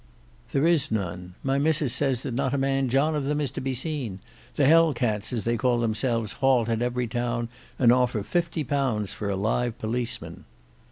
"There 0.51 0.65
is 0.65 0.89
none: 0.89 1.35
my 1.43 1.59
missus 1.59 1.93
says 1.93 2.23
that 2.23 2.33
not 2.33 2.55
a 2.55 2.57
man 2.57 2.89
John 2.89 3.13
of 3.13 3.25
them 3.25 3.39
is 3.39 3.51
to 3.51 3.61
be 3.61 3.75
seen. 3.75 4.19
The 4.55 4.65
Hell 4.65 4.95
cats 4.95 5.31
as 5.31 5.43
they 5.43 5.57
call 5.57 5.77
themselves 5.79 6.31
halt 6.41 6.69
at 6.69 6.81
every 6.81 7.05
town 7.05 7.49
and 7.77 7.91
offer 7.91 8.23
fifty 8.23 8.63
pounds 8.63 9.13
for 9.13 9.29
a 9.29 9.35
live 9.35 9.77
policeman." 9.77 10.45